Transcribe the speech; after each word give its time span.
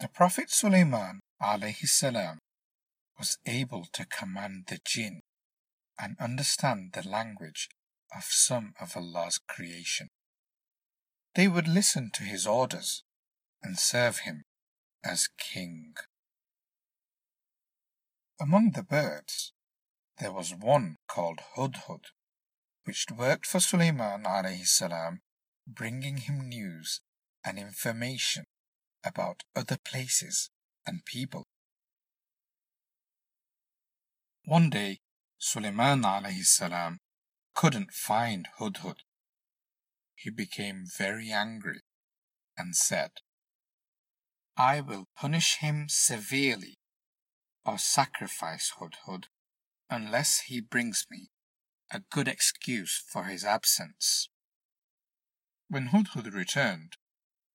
The 0.00 0.08
Prophet 0.08 0.50
Sulaiman 0.50 1.20
salam 1.84 2.38
was 3.18 3.36
able 3.44 3.84
to 3.92 4.06
command 4.06 4.64
the 4.68 4.78
jinn 4.82 5.20
and 5.98 6.16
understand 6.18 6.92
the 6.94 7.06
language 7.06 7.68
of 8.16 8.24
some 8.24 8.72
of 8.80 8.96
Allah's 8.96 9.38
creation. 9.46 10.08
They 11.34 11.48
would 11.48 11.68
listen 11.68 12.10
to 12.14 12.22
his 12.22 12.46
orders 12.46 13.02
and 13.62 13.78
serve 13.78 14.20
him 14.20 14.44
as 15.04 15.28
king. 15.36 15.92
Among 18.40 18.70
the 18.70 18.82
birds, 18.82 19.52
there 20.16 20.32
was 20.32 20.54
one 20.54 20.96
called 21.08 21.40
Hudhud, 21.56 22.04
which 22.84 23.04
worked 23.14 23.44
for 23.44 23.60
Sulaiman 23.60 24.24
salam, 24.64 25.20
bringing 25.66 26.16
him 26.16 26.48
news 26.48 27.02
and 27.44 27.58
information 27.58 28.46
about 29.04 29.42
other 29.56 29.78
places 29.84 30.50
and 30.86 31.04
people. 31.04 31.46
One 34.44 34.70
day, 34.70 35.00
Sulaiman 35.38 36.02
alayhi 36.02 36.44
salam 36.44 36.98
couldn't 37.54 37.92
find 37.92 38.48
Hudhud. 38.58 38.96
He 40.14 40.30
became 40.30 40.84
very 40.98 41.30
angry 41.30 41.80
and 42.56 42.76
said, 42.76 43.10
I 44.56 44.80
will 44.80 45.06
punish 45.16 45.58
him 45.58 45.86
severely 45.88 46.78
or 47.64 47.78
sacrifice 47.78 48.72
Hudhud 48.78 49.24
unless 49.88 50.40
he 50.46 50.60
brings 50.60 51.06
me 51.10 51.30
a 51.92 52.02
good 52.12 52.28
excuse 52.28 53.02
for 53.10 53.24
his 53.24 53.44
absence. 53.44 54.28
When 55.68 55.88
Hudhud 55.88 56.32
returned, 56.32 56.96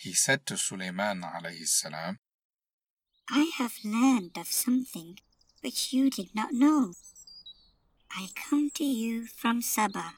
he 0.00 0.14
said 0.14 0.46
to 0.46 0.56
Sulaiman 0.56 1.20
alayhi 1.20 1.68
salam, 1.68 2.18
I 3.28 3.50
have 3.58 3.74
learned 3.84 4.38
of 4.38 4.46
something 4.46 5.18
which 5.60 5.92
you 5.92 6.08
did 6.08 6.34
not 6.34 6.52
know. 6.52 6.94
I 8.10 8.28
come 8.34 8.70
to 8.76 8.84
you 8.84 9.26
from 9.26 9.60
Saba 9.60 10.14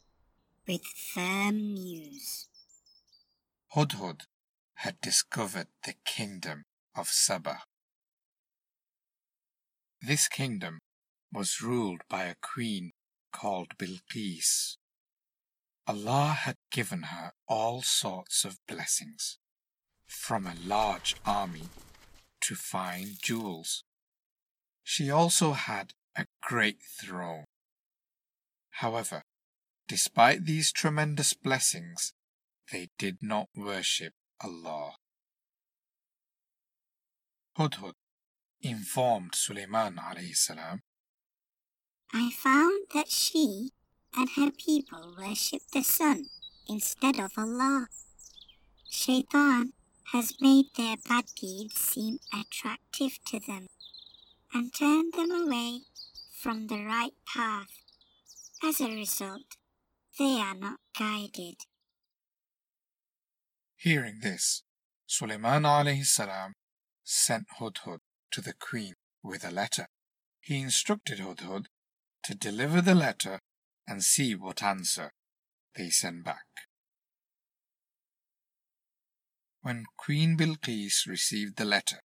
with 0.69 0.85
firm 0.85 1.75
news. 1.75 2.49
Hudhud 3.75 4.21
had 4.77 5.01
discovered 5.01 5.67
the 5.85 5.95
kingdom 6.05 6.63
of 6.95 7.09
Saba. 7.09 7.63
This 10.01 10.29
kingdom 10.29 10.79
was 11.33 11.61
ruled 11.61 12.03
by 12.09 12.25
a 12.25 12.37
queen 12.41 12.93
called 13.33 13.77
Bilqis. 13.79 14.77
Allah 15.89 16.37
had 16.45 16.57
given 16.71 17.05
her 17.15 17.33
all 17.49 17.83
sorts 17.83 18.45
of 18.45 18.59
blessings, 18.69 19.39
from 20.13 20.47
a 20.47 20.55
large 20.65 21.17
army 21.25 21.69
to 22.43 22.55
find 22.55 23.17
jewels. 23.23 23.85
She 24.85 25.11
also 25.11 25.53
had 25.53 25.95
a 26.17 26.27
great 26.43 26.79
throne. 27.01 27.45
However, 28.71 29.23
despite 29.89 30.45
these 30.45 30.73
tremendous 30.73 31.35
blessings, 31.35 32.13
they 32.71 32.91
did 32.99 33.19
not 33.23 33.49
worship 33.57 34.13
Allah. 34.41 34.93
Hudhud 37.59 37.95
informed 38.61 39.35
Sulaiman 39.35 39.97
alayhi 39.97 40.37
salam 40.37 40.81
I 42.13 42.31
found 42.31 42.87
that 42.95 43.09
she 43.09 43.71
and 44.15 44.29
her 44.37 44.51
people 44.51 45.15
worship 45.19 45.63
the 45.73 45.83
sun 45.83 46.27
instead 46.69 47.19
of 47.19 47.33
Allah. 47.37 47.89
Shaitan 48.91 49.73
has 50.13 50.35
made 50.43 50.67
their 50.77 50.97
bad 51.09 51.25
deeds 51.41 51.81
seem 51.81 52.19
attractive 52.39 53.19
to 53.25 53.41
them 53.41 53.67
and 54.53 54.75
turned 54.75 55.15
them 55.15 55.31
away 55.31 55.81
from 56.39 56.67
the 56.67 56.85
right 56.85 57.15
path. 57.27 57.69
As 58.63 58.81
a 58.81 58.95
result, 58.95 59.57
they 60.19 60.39
are 60.39 60.55
not 60.55 60.79
guided. 60.99 61.57
Hearing 63.77 64.19
this, 64.23 64.63
Sulaiman 65.07 65.63
alayhi 65.63 66.05
salam 66.05 66.53
sent 67.03 67.47
Hudhud 67.59 67.99
to 68.33 68.41
the 68.43 68.53
queen 68.53 68.95
with 69.23 69.45
a 69.45 69.51
letter. 69.51 69.87
He 70.41 70.61
instructed 70.61 71.21
Hudhud 71.21 71.67
to 72.25 72.35
deliver 72.35 72.83
the 72.83 72.95
letter 72.95 73.41
and 73.89 74.05
see 74.05 74.35
what 74.35 74.63
answer 74.63 75.13
they 75.75 75.89
send 75.89 76.23
back. 76.25 76.45
When 79.63 79.85
Queen 79.97 80.37
Bilqis 80.37 81.07
received 81.07 81.57
the 81.57 81.65
letter, 81.65 82.01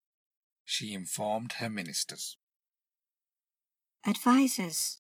she 0.64 0.94
informed 0.94 1.54
her 1.54 1.72
ministers. 1.72 2.38
Advisers, 4.06 5.00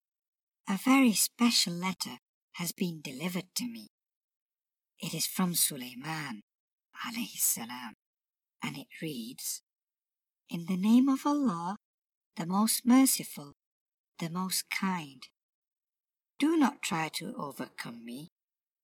a 0.67 0.75
very 0.83 1.13
special 1.13 1.73
letter 1.73 2.17
has 2.53 2.71
been 2.71 2.99
delivered 3.01 3.53
to 3.55 3.65
me. 3.65 3.89
It 4.99 5.13
is 5.13 5.27
from 5.27 5.53
Sulaiman, 5.53 6.41
alayhi 7.05 7.37
salam, 7.37 7.93
and 8.63 8.75
it 8.75 8.87
reads, 9.03 9.61
In 10.49 10.65
the 10.65 10.77
name 10.77 11.07
of 11.09 11.27
Allah, 11.27 11.77
the 12.37 12.47
most 12.47 12.87
merciful, 12.87 13.53
the 14.17 14.31
most 14.31 14.65
kind. 14.71 15.21
Do 16.39 16.57
not 16.57 16.81
try 16.81 17.09
to 17.13 17.35
overcome 17.37 18.03
me, 18.03 18.29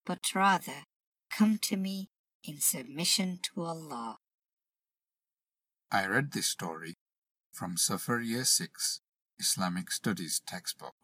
but 0.06 0.36
rather 0.36 0.84
come 1.32 1.58
to 1.64 1.76
me 1.76 2.10
in 2.44 2.60
submission 2.60 3.40
to 3.42 3.64
Allah. 3.64 4.18
I 5.92 6.06
read 6.08 6.32
this 6.32 6.48
story 6.48 6.96
from 7.52 7.78
Safar 7.78 8.20
Year 8.20 8.44
6 8.44 9.02
Islamic 9.40 9.92
Studies 9.92 10.42
textbook. 10.46 10.96